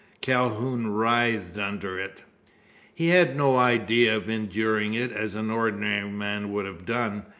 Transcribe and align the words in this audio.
Calhoun 0.19 0.87
writhed 0.87 1.59
under 1.59 1.99
it. 1.99 2.23
He 2.91 3.09
had 3.09 3.35
no 3.37 3.59
idea 3.59 4.17
of 4.17 4.31
enduring 4.31 4.95
it, 4.95 5.11
as 5.11 5.35
an 5.35 5.51
ordinary 5.51 6.09
man 6.09 6.51
would 6.51 6.65
have 6.65 6.87
done. 6.87 7.27